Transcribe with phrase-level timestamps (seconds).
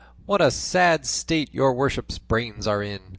[0.25, 2.99] what a sad state your worship's brains are in!"